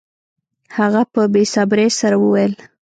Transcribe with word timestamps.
هغه 0.77 1.01
په 1.13 1.21
بې 1.33 1.43
صبرۍ 1.53 1.89
سره 1.99 2.15
وویل 2.19 2.53